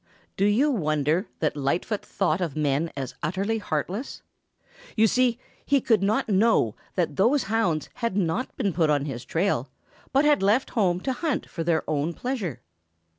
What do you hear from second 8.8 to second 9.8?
on his trail,